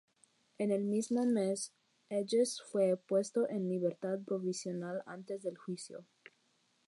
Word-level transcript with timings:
En 0.57 0.71
el 0.71 0.83
mismo 0.83 1.27
mes, 1.27 1.73
Hedges 2.09 2.59
fue 2.71 2.97
puesto 2.97 3.47
en 3.47 3.69
libertad 3.69 4.17
provisional 4.25 5.03
antes 5.05 5.43
del 5.43 5.59
juicio. 5.59 6.07